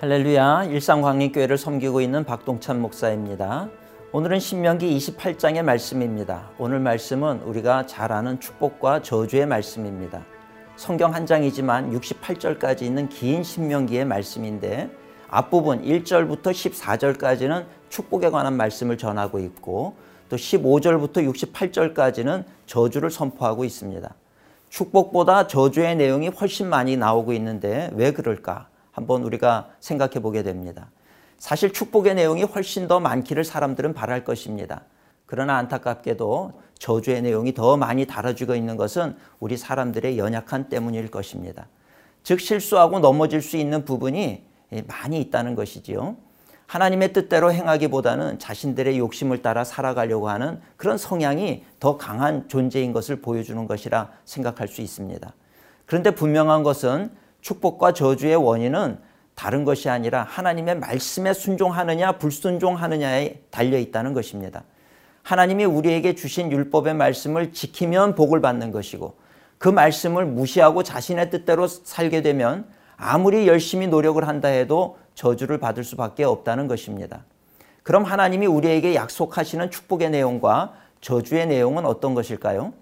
[0.00, 3.68] 할렐루야 일상광림교회를 섬기고 있는 박동찬 목사입니다.
[4.12, 6.48] 오늘은 신명기 28장의 말씀입니다.
[6.56, 10.24] 오늘 말씀은 우리가 잘 아는 축복과 저주의 말씀입니다.
[10.76, 14.88] 성경 한 장이지만 68절까지 있는 긴 신명기의 말씀인데
[15.28, 19.96] 앞부분 1절부터 14절까지는 축복에 관한 말씀을 전하고 있고
[20.30, 24.14] 또 15절부터 68절까지는 저주를 선포하고 있습니다.
[24.70, 28.69] 축복보다 저주의 내용이 훨씬 많이 나오고 있는데 왜 그럴까?
[29.00, 30.90] 한번 우리가 생각해 보게 됩니다.
[31.38, 34.82] 사실 축복의 내용이 훨씬 더 많기를 사람들은 바랄 것입니다.
[35.24, 41.66] 그러나 안타깝게도 저주의 내용이 더 많이 다뤄지고 있는 것은 우리 사람들의 연약한 때문일 것입니다.
[42.22, 44.44] 즉 실수하고 넘어질 수 있는 부분이
[44.86, 46.16] 많이 있다는 것이지요.
[46.66, 53.66] 하나님의 뜻대로 행하기보다는 자신들의 욕심을 따라 살아가려고 하는 그런 성향이 더 강한 존재인 것을 보여주는
[53.66, 55.32] 것이라 생각할 수 있습니다.
[55.86, 58.98] 그런데 분명한 것은 축복과 저주의 원인은
[59.34, 64.64] 다른 것이 아니라 하나님의 말씀에 순종하느냐 불순종하느냐에 달려 있다는 것입니다.
[65.22, 69.14] 하나님이 우리에게 주신 율법의 말씀을 지키면 복을 받는 것이고
[69.58, 76.24] 그 말씀을 무시하고 자신의 뜻대로 살게 되면 아무리 열심히 노력을 한다 해도 저주를 받을 수밖에
[76.24, 77.24] 없다는 것입니다.
[77.82, 82.72] 그럼 하나님이 우리에게 약속하시는 축복의 내용과 저주의 내용은 어떤 것일까요?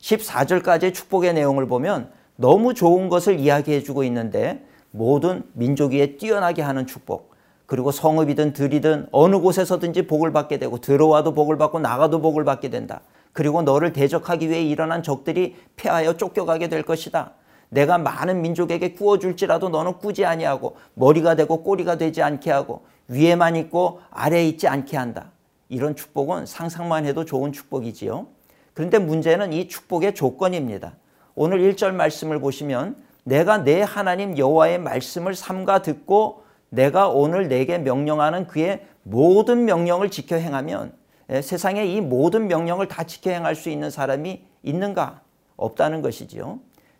[0.00, 6.86] 14절까지의 축복의 내용을 보면 너무 좋은 것을 이야기해 주고 있는데 모든 민족 위에 뛰어나게 하는
[6.86, 7.34] 축복
[7.66, 13.00] 그리고 성읍이든 들이든 어느 곳에서든지 복을 받게 되고 들어와도 복을 받고 나가도 복을 받게 된다.
[13.32, 17.32] 그리고 너를 대적하기 위해 일어난 적들이 패하여 쫓겨가게 될 것이다.
[17.70, 24.00] 내가 많은 민족에게 구워줄지라도 너는 꾸지 아니하고 머리가 되고 꼬리가 되지 않게 하고 위에만 있고
[24.10, 25.32] 아래에 있지 않게 한다.
[25.68, 28.26] 이런 축복은 상상만 해도 좋은 축복이지요.
[28.74, 30.94] 그런데 문제는 이 축복의 조건입니다.
[31.36, 38.46] 오늘 1절 말씀을 보시면 내가 내 하나님 여호와의 말씀을 삼가 듣고 내가 오늘 내게 명령하는
[38.46, 40.92] 그의 모든 명령을 지켜 행하면
[41.30, 45.22] 예, 세상에 이 모든 명령을 다 지켜 행할 수 있는 사람이 있는가?
[45.56, 46.58] 없다는 것이지요.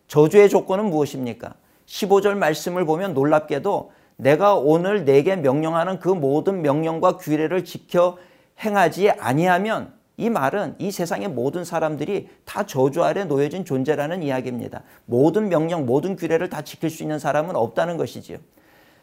[0.08, 1.54] 저주의 조건은 무엇입니까?
[1.86, 8.16] 15절 말씀을 보면 놀랍게도 내가 오늘 내게 명령하는 그 모든 명령과 규례를 지켜
[8.64, 14.82] 행하지 아니하면 이 말은 이 세상의 모든 사람들이 다 저주 아래 놓여진 존재라는 이야기입니다.
[15.06, 18.38] 모든 명령, 모든 규례를 다 지킬 수 있는 사람은 없다는 것이지요.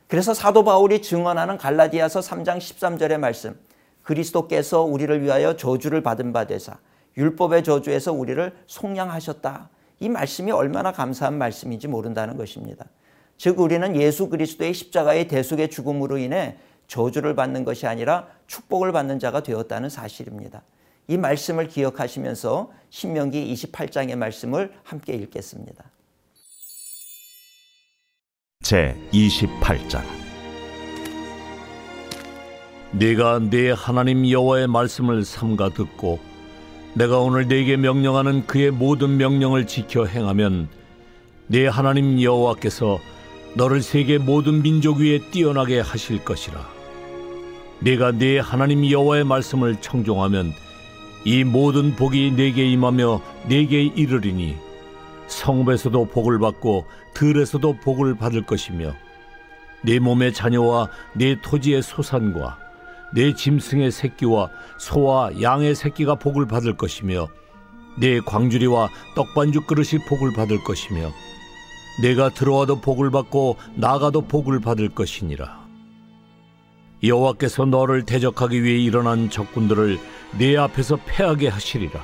[0.08, 3.60] 그래서 사도 바울이 증언하는 갈라디아서 3장 13절의 말씀
[4.04, 6.78] 그리스도께서 우리를 위하여 저주를 받은 바 되사
[7.18, 9.70] 율법의 저주에서 우리를 속량하셨다.
[10.00, 12.86] 이 말씀이 얼마나 감사한 말씀인지 모른다는 것입니다.
[13.38, 16.58] 즉 우리는 예수 그리스도의 십자가의 대속의 죽음으로 인해
[16.88, 20.64] 저주를 받는 것이 아니라 축복을 받는 자가 되었다는 사실입니다.
[21.12, 25.84] 이 말씀을 기억하시면서 신명기 28장의 말씀을 함께 읽겠습니다.
[28.64, 30.04] 제 28장
[32.94, 36.20] 네가 네 하나님 여호와의 말씀을 삼가 듣고
[36.94, 40.70] 내가 오늘 네게 명령하는 그의 모든 명령을 지켜 행하면
[41.48, 43.00] 네 하나님 여호와께서
[43.58, 46.66] 너를 세계 모든 민족 위에 뛰어나게 하실 것이라
[47.82, 50.54] 네가 네 하나님 여호와의 말씀을 청종하면
[51.24, 54.56] 이 모든 복이 내게 임하며 내게 이르리니
[55.28, 58.94] 성읍에서도 복을 받고 들에서도 복을 받을 것이며
[59.84, 62.58] 내 몸의 자녀와 내 토지의 소산과
[63.14, 67.28] 내 짐승의 새끼와 소와 양의 새끼가 복을 받을 것이며
[68.00, 71.12] 내 광주리와 떡반죽 그릇이 복을 받을 것이며
[72.02, 75.61] 내가 들어와도 복을 받고 나가도 복을 받을 것이니라.
[77.04, 79.98] 여호와께서 너를 대적하기 위해 일어난 적군들을
[80.38, 82.00] 네 앞에서 패하게 하시리라.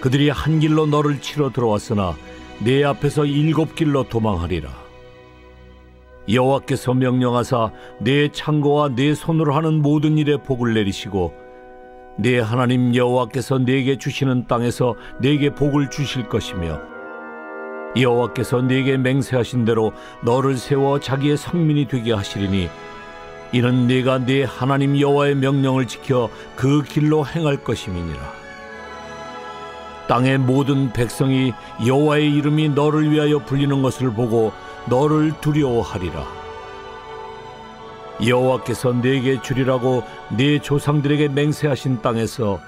[0.00, 2.14] 그들이 한 길로 너를 치러 들어왔으나
[2.60, 4.70] 네 앞에서 일곱 길로 도망하리라.
[6.28, 11.34] 여호와께서 명령하사 내 창고와 내 손으로 하는 모든 일에 복을 내리시고
[12.16, 16.80] 내 하나님 여호와께서 내게 주시는 땅에서 내게 복을 주실 것이며
[17.96, 19.92] 여호와께서 내게 맹세하신 대로
[20.24, 22.68] 너를 세워 자기의 성민이 되게 하시리니
[23.54, 28.20] 이는 네가 네 하나님 여호와의 명령을 지켜 그 길로 행할 것임이니라.
[30.08, 31.52] 땅의 모든 백성이
[31.86, 34.52] 여호와의 이름이 너를 위하여 불리는 것을 보고
[34.86, 36.26] 너를 두려워하리라.
[38.26, 40.02] 여호와께서 네게 주리라고
[40.36, 42.58] 네 조상들에게 맹세하신 땅에서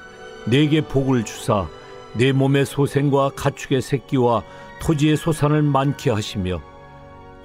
[0.45, 1.67] 네게 복을 주사
[2.13, 4.45] 네 몸의 소생과 가축의 새끼와
[4.79, 6.61] 토지의 소산을 많게 하시며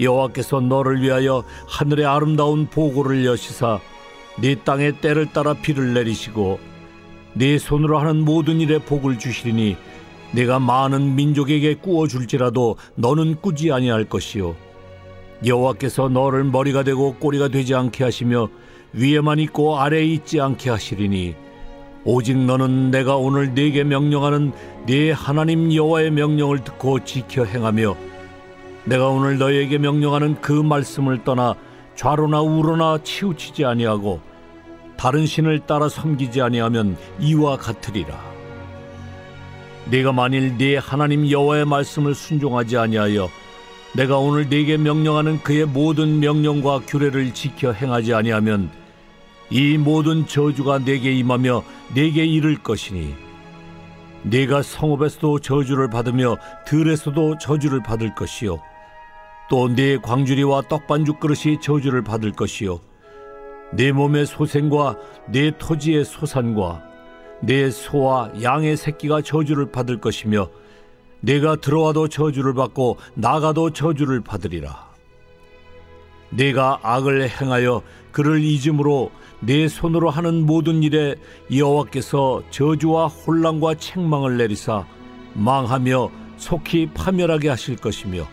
[0.01, 3.79] 여호와께서 너를 위하여 하늘의 아름다운 보고를 여시사
[4.39, 6.59] 네 땅에 때를 따라 비를 내리시고
[7.33, 9.77] 네 손으로 하는 모든 일에 복을 주시리니
[10.33, 14.55] 내가 많은 민족에게 꾸어 줄지라도 너는 꾸지 아니할 것이요.
[15.45, 18.49] 여호와께서 너를 머리가 되고 꼬리가 되지 않게 하시며
[18.93, 21.35] 위에만 있고 아래에 있지 않게 하시리니
[22.03, 24.51] 오직 너는 내가 오늘 네게 명령하는
[24.87, 28.10] 네 하나님 여호와의 명령을 듣고 지켜 행하며
[28.85, 31.55] 내가 오늘 너에게 명령하는 그 말씀을 떠나
[31.95, 34.21] 좌로나 우로나 치우치지 아니하고
[34.97, 38.19] 다른 신을 따라 섬기지 아니하면 이와 같으리라.
[39.85, 43.29] 네가 만일 네 하나님 여호와의 말씀을 순종하지 아니하여
[43.93, 48.71] 내가 오늘 네게 명령하는 그의 모든 명령과 규례를 지켜 행하지 아니하면
[49.49, 51.63] 이 모든 저주가 네게 임하며
[51.93, 53.13] 네게 이를 것이니
[54.23, 58.59] 네가 성읍에서도 저주를 받으며 들에서도 저주를 받을 것이요
[59.51, 62.79] 또 네 광주리와 떡반죽 그릇이 저주를 받을 것이요
[63.73, 66.81] 네 몸의 소생과 네 토지의 소산과
[67.41, 70.49] 네 소와 양의 새끼가 저주를 받을 것이며
[71.19, 74.89] 내가 들어와도 저주를 받고 나가도 저주를 받으리라.
[76.29, 77.81] 내가 악을 행하여
[78.11, 79.11] 그를 잊음으로
[79.41, 81.15] 내 손으로 하는 모든 일에
[81.53, 84.85] 여호와께서 저주와 혼란과 책망을 내리사
[85.33, 88.27] 망하며 속히 파멸하게 하실 것이며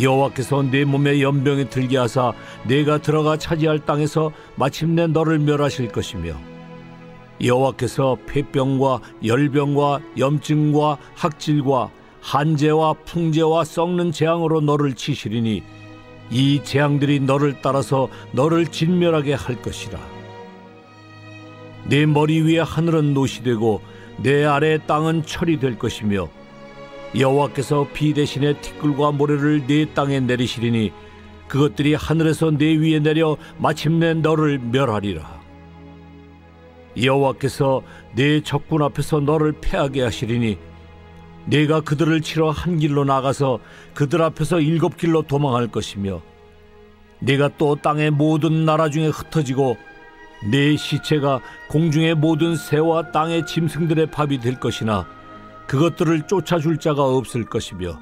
[0.00, 2.32] 여호와께서 내 몸에 연병이 들게 하사
[2.66, 6.34] 내가 들어가 차지할 땅에서 마침내 너를 멸하실 것이며
[7.42, 11.90] 여호와께서 폐병과 열병과 염증과 학질과
[12.20, 15.62] 한재와 풍재와 썩는 재앙으로 너를 치시리니
[16.30, 19.98] 이 재앙들이 너를 따라서 너를 진멸하게 할 것이라.
[21.84, 23.80] 내 머리 위에 하늘은 노시되고
[24.18, 26.28] 내 아래 땅은 철이 될 것이며
[27.14, 30.92] 여호와께서 비 대신에 티끌과 모래를 내 땅에 내리시리니
[31.48, 35.40] 그것들이 하늘에서 내 위에 내려 마침내 너를 멸하리라.
[37.00, 37.82] 여호와께서
[38.14, 40.58] 내 적군 앞에서 너를 패하게 하시리니
[41.46, 43.60] 내가 그들을 치러 한 길로 나가서
[43.94, 46.20] 그들 앞에서 일곱 길로 도망할 것이며
[47.20, 49.76] 내가 또 땅의 모든 나라 중에 흩어지고
[50.50, 55.06] 내 시체가 공중의 모든 새와 땅의 짐승들의 밥이 될 것이나
[55.66, 57.98] 그것들을 쫓아줄 자가 없을 것이며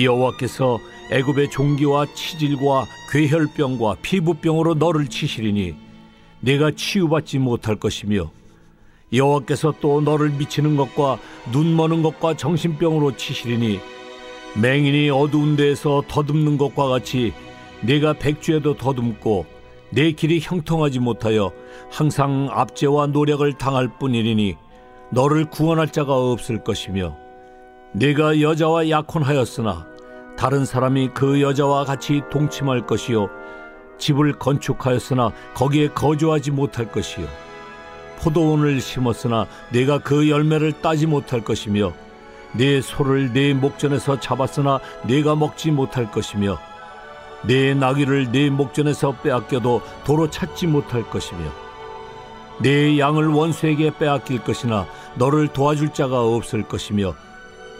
[0.00, 0.78] 여호와께서
[1.10, 5.74] 애굽의 종기와 치질과 괴혈병과 피부병으로 너를 치시리니
[6.40, 8.30] 내가 치유받지 못할 것이며
[9.12, 11.18] 여호와께서 또 너를 미치는 것과
[11.52, 13.80] 눈 머는 것과 정신병으로 치시리니
[14.60, 17.32] 맹인이 어두운 데에서 더듬는 것과 같이
[17.82, 19.46] 내가 백주에도 더듬고
[19.90, 21.52] 내 길이 형통하지 못하여
[21.90, 24.56] 항상 압제와 노력을 당할 뿐이니
[25.12, 27.18] 너를 구원할 자가 없을 것이며
[27.92, 29.86] 내가 여자와 약혼하였으나
[30.38, 33.28] 다른 사람이 그 여자와 같이 동침할 것이요
[33.98, 37.26] 집을 건축하였으나 거기에 거주하지 못할 것이요
[38.20, 41.92] 포도원을 심었으나 내가 그 열매를 따지 못할 것이며
[42.52, 46.58] 내 소를 내 목전에서 잡았으나 내가 먹지 못할 것이며
[47.46, 51.71] 내 나귀를 내 목전에서 빼앗겨도 도로 찾지 못할 것이며
[52.60, 57.14] 내 양을 원수에게 빼앗길 것이나 너를 도와줄 자가 없을 것이며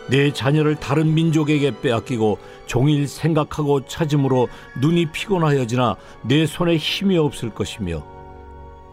[0.09, 4.49] 내 자녀를 다른 민족에게 빼앗기고 종일 생각하고 찾음으로
[4.81, 8.05] 눈이 피곤하여지나 내 손에 힘이 없을 것이며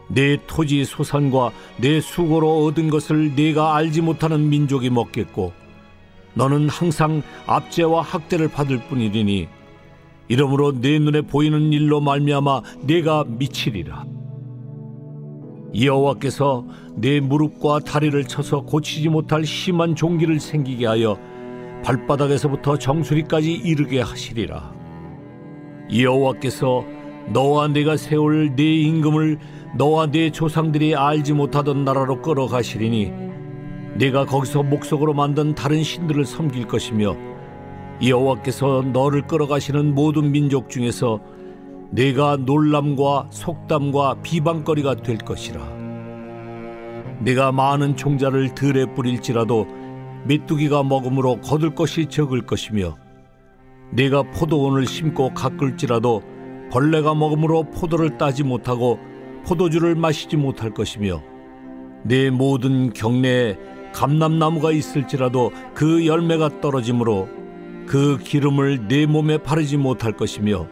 [0.08, 5.54] 내 토지 소산과 내 수고로 얻은 것을 네가 알지 못하는 민족이 먹겠고
[6.34, 9.48] 너는 항상 압제와 학대를 받을 뿐이니
[10.28, 14.06] 이러므로 내 눈에 보이는 일로 말미암아 네가 미치리라
[15.76, 21.18] 여호와께서 내 무릎과 다리를 쳐서 고치지 못할 심한 종기를 생기게 하여
[21.84, 24.74] 발바닥에서부터 정수리까지 이르게 하시리라.
[25.96, 26.84] 여호와께서
[27.32, 29.40] 너와 내가 세울 내 임금을
[29.78, 33.12] 너와 내 조상들이 알지 못하던 나라로 끌어가시리니
[33.96, 37.16] 내가 거기서 목석으로 만든 다른 신들을 섬길 것이며
[38.04, 41.20] 여호와께서 너를 끌어가시는 모든 민족 중에서
[41.92, 45.60] 내가 놀람과 속담과 비방거리가 될 것이라.
[47.22, 49.66] 내가 많은 총자를 들에 뿌릴지라도
[50.26, 52.96] 메뚜기가 먹음으로 거둘 것이 적을 것이며
[53.92, 56.22] 내가 포도원을 심고 가꿀지라도
[56.72, 59.00] 벌레가 먹음으로 포도를 따지 못하고
[59.46, 61.24] 포도주를 마시지 못할 것이며
[62.04, 63.58] 내 모든 경내에
[63.94, 67.28] 감람나무가 있을지라도 그 열매가 떨어지므로
[67.88, 70.68] 그 기름을 내 몸에 바르지 못할 것이며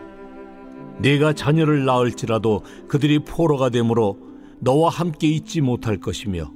[1.00, 4.18] 내가 자녀를 낳을지라도 그들이 포로가 되므로
[4.60, 6.52] 너와 함께 있지 못할 것이며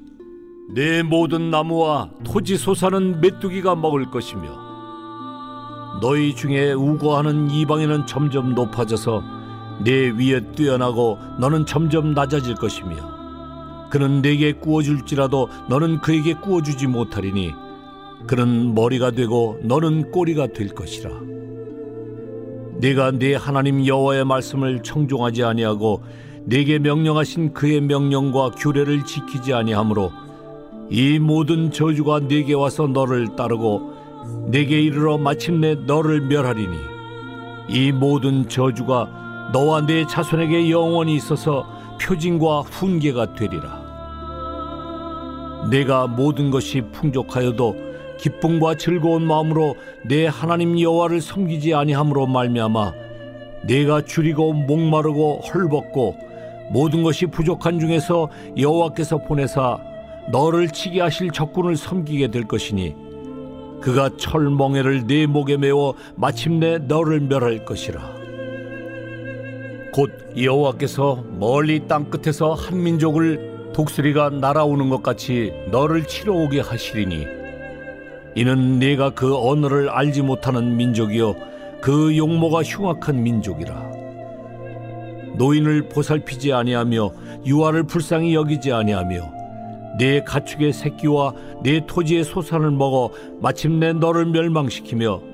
[0.73, 4.71] 내 모든 나무와 토지 솟아는 메뚜기가 먹을 것이며
[6.01, 9.23] 너희 중에 우고하는 이방인은 점점 높아져서
[9.83, 17.51] 내 위에 뛰어나고 너는 점점 낮아질 것이며 그는 내게 구워줄지라도 너는 그에게 구워주지 못하리니
[18.25, 21.11] 그는 머리가 되고 너는 꼬리가 될 것이라
[22.81, 26.01] 내가 네 하나님 여호와의 말씀을 청종하지 아니하고
[26.45, 30.11] 내게 명령하신 그의 명령과 규례를 지키지 아니하므로
[30.89, 36.75] 이 모든 저주가 내게 와서 너를 따르고 내게 이르러 마침내 너를 멸하리니
[37.69, 41.67] 이 모든 저주가 너와 내 자손에게 영원히 있어서
[42.01, 43.79] 표징과 훈계가 되리라.
[45.69, 47.90] 내가 모든 것이 풍족하여도
[48.21, 52.93] 기쁨과 즐거운 마음으로 내 하나님 여호와를 섬기지 아니함으로 말미암아
[53.63, 56.15] 내가 줄이고 목마르고 헐벗고
[56.71, 59.79] 모든 것이 부족한 중에서 여호와께서 보내사
[60.31, 62.95] 너를 치게 하실 적군을 섬기게 될 것이니
[63.81, 67.99] 그가 철멍에를 네 목에 메워 마침내 너를 멸할 것이라.
[69.91, 77.40] 곧 여호와께서 멀리 땅 끝에서 한 민족을 독수리가 날아오는 것 같이 너를 치러 오게 하시리니
[78.35, 81.35] 이는 네가 그 언어를 알지 못하는 민족이요
[81.81, 83.91] 그 용모가 흉악한 민족이라
[85.35, 87.11] 노인을 보살피지 아니하며
[87.45, 89.41] 유아를 불쌍히 여기지 아니하며
[89.97, 91.33] 내 가축의 새끼와
[91.63, 93.11] 내 토지의 소산을 먹어
[93.41, 95.31] 마침내 너를 멸망시키며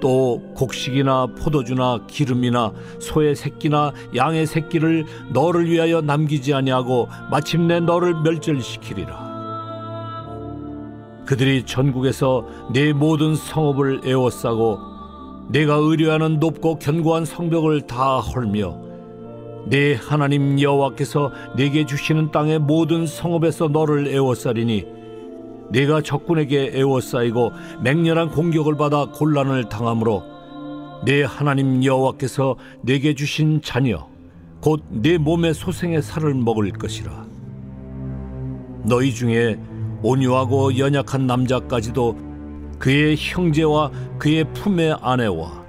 [0.00, 9.27] 또 곡식이나 포도주나 기름이나 소의 새끼나 양의 새끼를 너를 위하여 남기지 아니하고 마침내 너를 멸절시키리라.
[11.28, 14.78] 그들이 전국에서 내 모든 성읍을 에워싸고
[15.50, 18.74] 내가 의뢰하는 높고 견고한 성벽을 다 헐며
[19.66, 24.86] 내 하나님 여호와께서 내게 주시는 땅의 모든 성읍에서 너를 에워싸리니
[25.70, 30.22] 내가 적군에게 에워싸이고 맹렬한 공격을 받아 곤란을 당하므로
[31.04, 34.08] 내 하나님 여호와께서 내게 주신 자녀
[34.62, 37.26] 곧 내 몸의 소생의 살을 먹을 것이라.
[38.84, 39.58] 너희 중에
[40.02, 42.16] 온유하고 연약한 남자까지도
[42.78, 45.64] 그의 형제와 그의 품의 아내와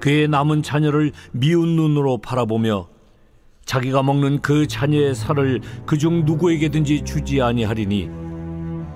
[0.00, 2.88] 그의 남은 자녀를 미운 눈으로 바라보며
[3.64, 8.10] 자기가 먹는 그 자녀의 살을 그중 누구에게든지 주지 아니하리니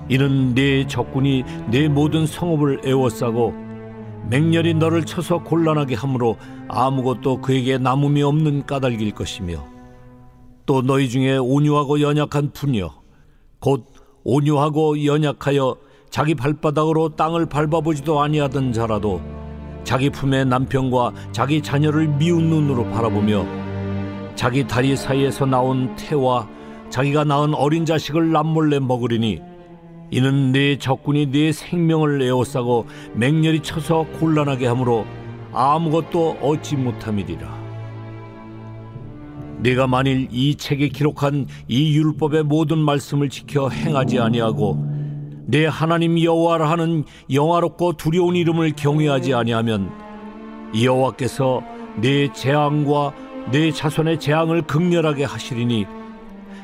[0.09, 3.53] 이는 네 적군이 네 모든 성읍을 에워싸고
[4.29, 9.65] 맹렬히 너를 쳐서 곤란하게 함으로 아무것도 그에게 남음이 없는 까닭일 것이며
[10.65, 12.91] 또 너희 중에 온유하고 연약한 분여
[13.59, 13.87] 곧
[14.23, 15.75] 온유하고 연약하여
[16.09, 19.21] 자기 발바닥으로 땅을 밟아보지도 아니하던 자라도
[19.83, 23.45] 자기 품의 남편과 자기 자녀를 미운 눈으로 바라보며
[24.35, 26.47] 자기 다리 사이에서 나온 태와
[26.89, 29.41] 자기가 낳은 어린 자식을 남몰래 먹으리니
[30.11, 35.05] 이는 네 적군이 네 생명을 에워싸고 맹렬히 쳐서 곤란하게 하므로
[35.53, 37.58] 아무것도 얻지 못함이리라.
[39.61, 44.77] 네가 만일 이 책에 기록한 이 율법의 모든 말씀을 지켜 행하지 아니하고
[45.45, 49.91] 내 하나님 여호와라 하는 영화롭고 두려운 이름을 경외하지 아니하면
[50.79, 51.61] 여호와께서
[52.01, 53.13] 네 재앙과
[53.51, 55.87] 내 자손의 재앙을 극렬하게 하시리니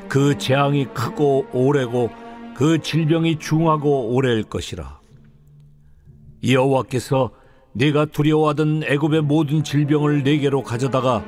[0.08, 2.10] 그 재앙이 크고 오래고
[2.54, 5.00] 그 질병이 중하고 오래일 것이라.
[6.48, 7.32] 여호와께서
[7.72, 11.24] 내가 두려워하던 애굽의 모든 질병을 내게로 가져다가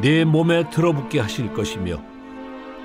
[0.00, 2.02] 내 몸에 들어붙게 하실 것이며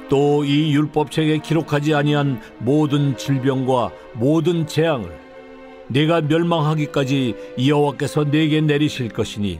[0.10, 5.18] 또 이 율법책에 기록하지 아니한 모든 질병과 모든 재앙을
[5.88, 9.60] 내가 멸망하기까지 여호와께서 내게 내리실 것이니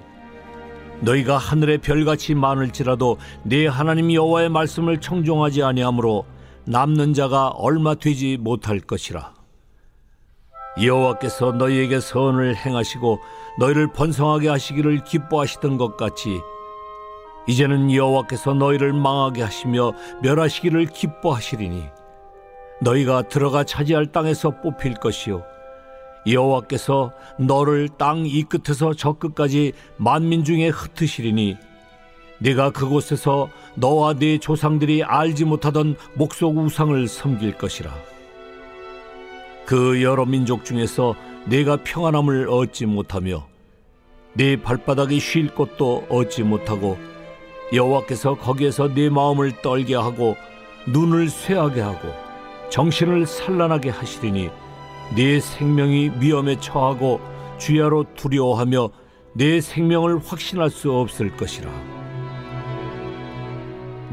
[1.02, 6.26] 너희가 하늘의 별같이 많을지라도 네 하나님 여호와의 말씀을 청종하지 아니하므로
[6.66, 9.34] 남는 자가 얼마 되지 못할 것이라.
[10.82, 13.20] 여호와께서 너희에게 선을 행하시고
[13.60, 16.40] 너희를 번성하게 하시기를 기뻐하시던 것 같이
[17.48, 21.84] 이제는 여호와께서 너희를 망하게 하시며 멸하시기를 기뻐하시리니
[22.82, 25.44] 너희가 들어가 차지할 땅에서 뽑힐 것이요
[26.28, 31.58] 여호와께서 너를 땅 이 끝에서 저 끝까지 만민 중에 흩으시리니
[32.40, 37.94] 네가 그곳에서 너와 네 조상들이 알지 못하던 목속 우상을 섬길 것이라.
[39.66, 43.48] 그 여러 민족 중에서 네가 평안함을 얻지 못하며
[44.34, 46.98] 네 발바닥이 쉴 곳도 얻지 못하고
[47.74, 50.36] 여호와께서 거기에서 네 마음을 떨게 하고
[50.88, 52.10] 눈을 쇠하게 하고
[52.70, 54.50] 정신을 산란하게 하시리니
[55.16, 57.20] 내 생명이 위험에 처하고
[57.58, 58.90] 주야로 두려워하며
[59.34, 61.70] 내 생명을 확신할 수 없을 것이라.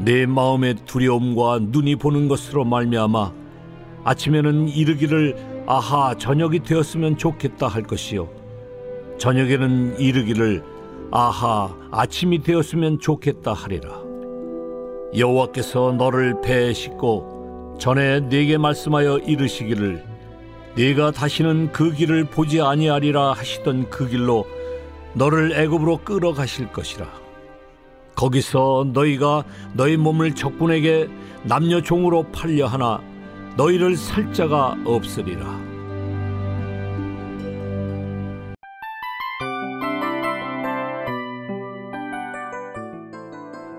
[0.03, 3.31] 내 마음의 두려움과 눈이 보는 것으로 말미암아
[4.03, 8.27] 아침에는 이르기를 아하 저녁이 되었으면 좋겠다 할 것이요
[9.17, 10.63] 저녁에는 이르기를
[11.15, 14.01] 아하 아침이 되었으면 좋겠다 하리라
[15.15, 20.03] 여호와께서 너를 배에 싣고 전에 네게 말씀하여 이르시기를
[20.75, 24.47] 네가 다시는 그 길을 보지 아니하리라 하시던 그 길로
[25.13, 27.07] 너를 애굽으로 끌어가실 것이라.
[28.15, 29.43] 거기서 너희가
[29.73, 31.09] 너희 몸을 적군에게
[31.43, 32.99] 남녀 종으로 팔려 하나
[33.55, 35.72] 너희를 살 자가 없으리라.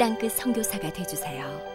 [0.00, 1.69] 땅끝 선교사가 되주세요.